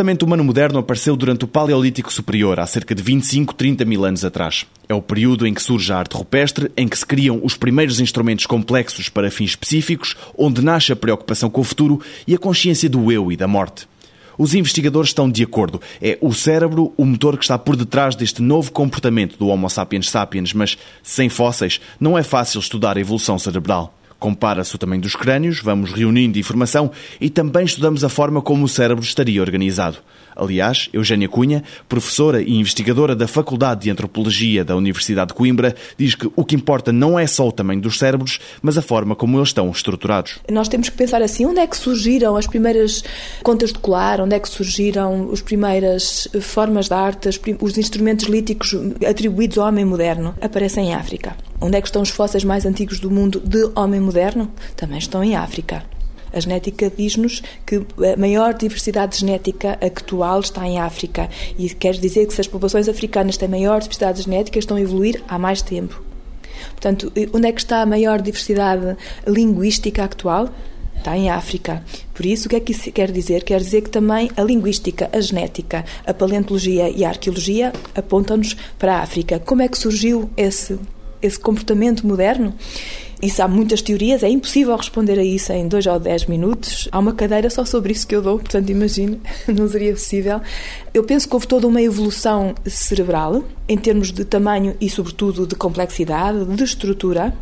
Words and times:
comportamento 0.00 0.22
humano 0.22 0.44
moderno 0.44 0.78
apareceu 0.78 1.14
durante 1.14 1.44
o 1.44 1.48
Paleolítico 1.48 2.10
Superior, 2.10 2.58
há 2.58 2.66
cerca 2.66 2.94
de 2.94 3.02
25, 3.02 3.54
30 3.54 3.84
mil 3.84 4.04
anos 4.04 4.24
atrás. 4.24 4.66
É 4.90 4.94
o 4.94 5.00
período 5.00 5.46
em 5.46 5.54
que 5.54 5.62
surge 5.62 5.92
a 5.92 5.98
arte 5.98 6.16
rupestre, 6.16 6.68
em 6.76 6.88
que 6.88 6.98
se 6.98 7.06
criam 7.06 7.40
os 7.44 7.56
primeiros 7.56 8.00
instrumentos 8.00 8.44
complexos 8.44 9.08
para 9.08 9.30
fins 9.30 9.50
específicos, 9.50 10.16
onde 10.36 10.64
nasce 10.64 10.90
a 10.90 10.96
preocupação 10.96 11.48
com 11.48 11.60
o 11.60 11.64
futuro 11.64 12.00
e 12.26 12.34
a 12.34 12.38
consciência 12.38 12.90
do 12.90 13.12
eu 13.12 13.30
e 13.30 13.36
da 13.36 13.46
morte. 13.46 13.86
Os 14.36 14.52
investigadores 14.52 15.10
estão 15.10 15.30
de 15.30 15.44
acordo. 15.44 15.80
É 16.02 16.18
o 16.20 16.34
cérebro 16.34 16.92
o 16.96 17.04
motor 17.04 17.38
que 17.38 17.44
está 17.44 17.56
por 17.56 17.76
detrás 17.76 18.16
deste 18.16 18.42
novo 18.42 18.72
comportamento 18.72 19.38
do 19.38 19.46
Homo 19.46 19.70
sapiens 19.70 20.10
sapiens, 20.10 20.52
mas 20.52 20.76
sem 21.04 21.28
fósseis 21.28 21.80
não 22.00 22.18
é 22.18 22.24
fácil 22.24 22.58
estudar 22.58 22.96
a 22.96 23.00
evolução 23.00 23.38
cerebral. 23.38 23.94
Compara-se 24.20 24.74
o 24.74 24.78
tamanho 24.78 25.00
dos 25.00 25.16
crânios, 25.16 25.60
vamos 25.62 25.92
reunindo 25.92 26.38
informação 26.38 26.92
e 27.18 27.30
também 27.30 27.64
estudamos 27.64 28.04
a 28.04 28.08
forma 28.10 28.42
como 28.42 28.64
o 28.64 28.68
cérebro 28.68 29.02
estaria 29.02 29.40
organizado. 29.40 29.96
Aliás, 30.36 30.88
Eugénia 30.92 31.28
Cunha, 31.28 31.64
professora 31.88 32.40
e 32.40 32.54
investigadora 32.54 33.16
da 33.16 33.26
Faculdade 33.26 33.82
de 33.82 33.90
Antropologia 33.90 34.64
da 34.64 34.76
Universidade 34.76 35.28
de 35.28 35.34
Coimbra, 35.34 35.74
diz 35.98 36.14
que 36.14 36.30
o 36.36 36.44
que 36.44 36.54
importa 36.54 36.92
não 36.92 37.18
é 37.18 37.26
só 37.26 37.48
o 37.48 37.52
tamanho 37.52 37.80
dos 37.80 37.98
cérebros, 37.98 38.38
mas 38.62 38.78
a 38.78 38.82
forma 38.82 39.16
como 39.16 39.38
eles 39.38 39.48
estão 39.48 39.70
estruturados. 39.70 40.38
Nós 40.50 40.68
temos 40.68 40.88
que 40.88 40.96
pensar 40.96 41.22
assim, 41.22 41.46
onde 41.46 41.60
é 41.60 41.66
que 41.66 41.76
surgiram 41.76 42.36
as 42.36 42.46
primeiras 42.46 43.02
contas 43.42 43.72
de 43.72 43.78
colar, 43.78 44.20
onde 44.20 44.36
é 44.36 44.38
que 44.38 44.48
surgiram 44.48 45.30
as 45.32 45.40
primeiras 45.40 46.28
formas 46.40 46.88
de 46.88 46.94
arte, 46.94 47.28
os 47.60 47.78
instrumentos 47.78 48.26
líticos 48.26 48.74
atribuídos 49.08 49.58
ao 49.58 49.66
homem 49.66 49.84
moderno? 49.84 50.34
Aparecem 50.40 50.88
em 50.88 50.94
África. 50.94 51.34
Onde 51.60 51.76
é 51.76 51.80
que 51.80 51.88
estão 51.88 52.00
os 52.00 52.08
fósseis 52.08 52.42
mais 52.42 52.64
antigos 52.64 52.98
do 53.00 53.10
mundo 53.10 53.38
de 53.38 53.70
homem 53.74 54.00
moderno? 54.00 54.50
Também 54.74 54.98
estão 54.98 55.22
em 55.22 55.36
África. 55.36 55.84
A 56.32 56.40
genética 56.40 56.90
diz-nos 56.96 57.42
que 57.66 57.76
a 57.76 58.16
maior 58.16 58.54
diversidade 58.54 59.18
genética 59.18 59.78
atual 59.84 60.40
está 60.40 60.66
em 60.66 60.78
África 60.78 61.28
e 61.58 61.68
quer 61.68 61.94
dizer 61.94 62.26
que 62.26 62.32
se 62.32 62.40
as 62.40 62.46
populações 62.46 62.88
africanas 62.88 63.36
têm 63.36 63.48
maior 63.48 63.80
diversidade 63.80 64.22
genética, 64.22 64.58
estão 64.58 64.76
a 64.76 64.80
evoluir 64.80 65.22
há 65.28 65.38
mais 65.38 65.60
tempo. 65.60 66.02
Portanto, 66.70 67.12
onde 67.34 67.48
é 67.48 67.52
que 67.52 67.60
está 67.60 67.82
a 67.82 67.86
maior 67.86 68.22
diversidade 68.22 68.96
linguística 69.26 70.04
atual? 70.04 70.48
Está 70.96 71.16
em 71.16 71.30
África. 71.30 71.82
Por 72.14 72.24
isso, 72.24 72.46
o 72.46 72.50
que 72.50 72.56
é 72.56 72.60
que 72.60 72.72
isso 72.72 72.92
quer 72.92 73.10
dizer? 73.10 73.42
Quer 73.42 73.58
dizer 73.58 73.82
que 73.82 73.90
também 73.90 74.30
a 74.36 74.42
linguística, 74.42 75.10
a 75.12 75.20
genética, 75.20 75.84
a 76.06 76.14
paleontologia 76.14 76.88
e 76.88 77.04
a 77.04 77.08
arqueologia 77.08 77.72
apontam-nos 77.94 78.54
para 78.78 78.96
a 78.96 79.00
África. 79.00 79.38
Como 79.38 79.62
é 79.62 79.68
que 79.68 79.78
surgiu 79.78 80.30
esse, 80.36 80.78
esse 81.22 81.38
comportamento 81.38 82.06
moderno? 82.06 82.54
Isso 83.22 83.42
há 83.42 83.48
muitas 83.48 83.82
teorias, 83.82 84.22
é 84.22 84.30
impossível 84.30 84.74
responder 84.74 85.18
a 85.18 85.24
isso 85.24 85.52
em 85.52 85.68
dois 85.68 85.86
ou 85.86 86.00
dez 86.00 86.24
minutos. 86.24 86.88
Há 86.90 86.98
uma 86.98 87.12
cadeira 87.12 87.50
só 87.50 87.66
sobre 87.66 87.92
isso 87.92 88.06
que 88.06 88.16
eu 88.16 88.22
dou, 88.22 88.38
portanto, 88.38 88.70
imagino, 88.70 89.20
não 89.46 89.68
seria 89.68 89.92
possível. 89.92 90.40
Eu 90.94 91.04
penso 91.04 91.28
que 91.28 91.34
houve 91.34 91.46
toda 91.46 91.66
uma 91.66 91.82
evolução 91.82 92.54
cerebral, 92.64 93.44
em 93.68 93.76
termos 93.76 94.10
de 94.10 94.24
tamanho 94.24 94.74
e, 94.80 94.88
sobretudo, 94.88 95.46
de 95.46 95.54
complexidade, 95.54 96.46
de 96.46 96.64
estrutura, 96.64 97.34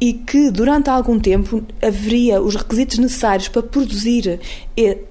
e 0.00 0.12
que 0.12 0.52
durante 0.52 0.88
algum 0.88 1.18
tempo 1.18 1.64
haveria 1.82 2.40
os 2.40 2.54
requisitos 2.54 2.98
necessários 2.98 3.48
para 3.48 3.62
produzir 3.62 4.38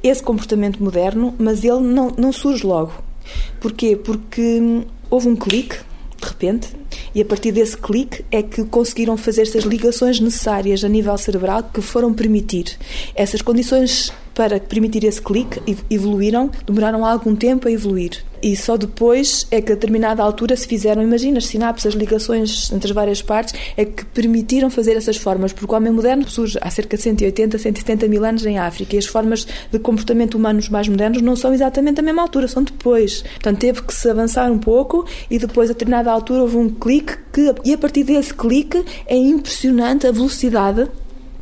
esse 0.01 0.23
comportamento 0.23 0.81
moderno, 0.81 1.35
mas 1.37 1.65
ele 1.65 1.81
não, 1.81 2.13
não 2.17 2.31
surge 2.31 2.65
logo. 2.65 2.93
Porquê? 3.59 3.97
Porque 3.97 4.61
houve 5.09 5.27
um 5.27 5.35
clique, 5.35 5.79
de 6.27 6.33
repente, 6.33 6.67
e 7.15 7.21
a 7.21 7.25
partir 7.25 7.51
desse 7.51 7.77
clique 7.77 8.23
é 8.31 8.43
que 8.43 8.63
conseguiram 8.65 9.15
fazer 9.15 9.43
essas 9.43 9.63
ligações 9.63 10.19
necessárias 10.19 10.83
a 10.83 10.89
nível 10.89 11.17
cerebral 11.17 11.63
que 11.63 11.81
foram 11.81 12.13
permitir. 12.13 12.77
Essas 13.15 13.41
condições 13.41 14.11
para 14.37 14.59
permitir 14.59 15.03
esse 15.03 15.19
clique 15.19 15.59
evoluíram, 15.89 16.51
demoraram 16.63 17.03
algum 17.03 17.35
tempo 17.35 17.67
a 17.67 17.71
evoluir. 17.71 18.23
E 18.39 18.55
só 18.55 18.77
depois 18.77 19.47
é 19.49 19.59
que 19.59 19.71
a 19.71 19.75
determinada 19.75 20.21
altura 20.21 20.55
se 20.55 20.67
fizeram, 20.67 21.01
imagina, 21.01 21.39
as 21.39 21.47
sinapses, 21.47 21.87
as 21.87 21.93
ligações 21.95 22.71
entre 22.71 22.91
as 22.91 22.93
várias 22.93 23.19
partes, 23.19 23.55
é 23.75 23.83
que 23.83 24.05
permitiram 24.05 24.69
fazer 24.69 24.95
essas 24.95 25.17
formas, 25.17 25.51
porque 25.51 25.73
o 25.73 25.75
homem 25.75 25.91
moderno 25.91 26.29
surge 26.29 26.55
há 26.61 26.69
cerca 26.69 26.95
de 26.95 27.01
180, 27.01 27.57
170 27.57 28.07
mil 28.07 28.23
anos 28.23 28.45
em 28.45 28.59
África 28.59 28.93
e 28.93 28.99
as 28.99 29.07
formas 29.07 29.47
de 29.71 29.79
comportamento 29.79 30.35
humanos 30.35 30.69
mais 30.69 30.87
modernos 30.87 31.19
não 31.23 31.35
são 31.35 31.51
exatamente 31.51 31.99
a 31.99 32.03
mesma 32.03 32.21
altura, 32.21 32.47
são 32.47 32.61
depois. 32.61 33.23
Portanto, 33.23 33.57
teve 33.57 33.81
que 33.81 33.93
se 33.93 34.07
avançar 34.07 34.51
um 34.51 34.59
pouco 34.59 35.03
e 35.31 35.39
depois, 35.39 35.71
a 35.71 35.73
determinada 35.73 36.11
altura, 36.11 36.43
houve 36.43 36.57
um 36.57 36.69
clique 36.69 37.17
que, 37.33 37.55
e 37.65 37.73
a 37.73 37.77
partir 37.79 38.03
desse 38.03 38.35
clique 38.35 38.85
é 39.07 39.17
impressionante 39.17 40.05
a 40.05 40.11
velocidade, 40.11 40.87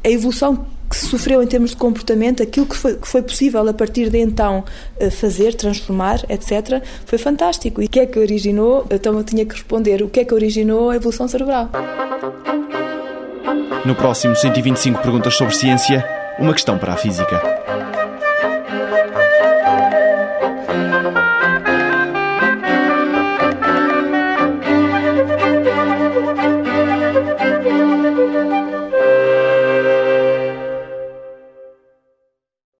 a 0.02 0.10
evolução 0.10 0.66
que 0.96 1.02
se 1.02 1.08
sofreu 1.08 1.44
em 1.44 1.48
termos 1.48 1.72
de 1.72 1.76
comportamento, 1.76 2.42
aquilo 2.42 2.66
que 2.66 2.76
foi, 2.76 2.96
que 2.96 3.08
foi 3.08 3.22
possível 3.22 3.68
a 3.68 3.74
partir 3.74 4.10
de 4.10 4.18
então 4.18 4.64
eh, 4.98 5.10
fazer, 5.10 5.54
transformar, 5.54 6.24
etc., 6.30 6.82
foi 7.06 7.18
fantástico. 7.18 7.82
E 7.82 7.86
o 7.86 7.90
que 7.90 8.00
é 8.00 8.06
que 8.06 8.18
originou? 8.18 8.86
Então 8.90 9.18
eu 9.18 9.24
tinha 9.24 9.46
que 9.46 9.54
responder 9.54 10.02
o 10.02 10.08
que 10.08 10.22
é 10.22 10.26
que 10.26 10.34
originou 10.34 10.90
a 10.90 10.96
evolução 10.96 11.28
cerebral. 11.28 11.70
No 13.84 13.94
próximo 13.94 14.36
125 14.36 15.02
perguntas 15.02 15.36
sobre 15.36 15.54
ciência, 15.54 16.06
uma 16.40 16.54
questão 16.54 16.78
para 16.78 16.94
a 16.94 16.98
física. 16.98 17.85